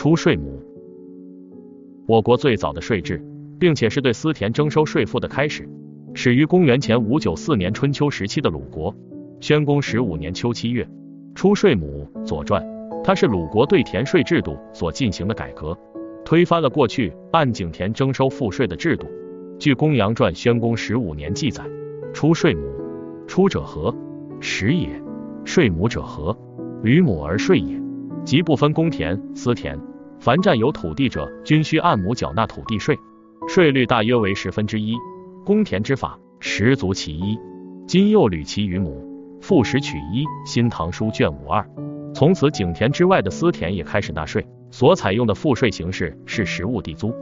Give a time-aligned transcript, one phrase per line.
[0.00, 0.62] 出税亩。
[2.06, 3.22] 我国最早的税制，
[3.58, 5.68] 并且是对私田征收税赋的开始，
[6.14, 8.96] 始于公元前五九四年春秋时期的鲁国。
[9.40, 10.88] 宣公十五年秋七月，
[11.34, 12.08] 出税亩。
[12.24, 12.66] 左传，
[13.04, 15.76] 它是鲁国对田税制度所进行的改革，
[16.24, 19.06] 推翻了过去按井田征收赋税的制度。
[19.58, 21.62] 据公羊传宣公十五年记载，
[22.14, 22.62] 出税亩。
[23.26, 23.94] 出者何？
[24.40, 24.88] 食也。
[25.44, 26.34] 税亩者何？
[26.82, 27.78] 履亩而税也。
[28.24, 29.78] 即不分公田、私田，
[30.18, 32.96] 凡占有土地者，均需按亩缴纳土地税，
[33.48, 34.94] 税率大约为十分之一。
[35.44, 37.38] 公田之法，十足其一。
[37.86, 39.04] 今又履其余亩，
[39.40, 40.24] 赋十取一。
[40.46, 41.66] 新唐书卷五二。
[42.14, 47.14] 从此，井田之外的私田也开始纳税，所采用的赋税形式是实物地租。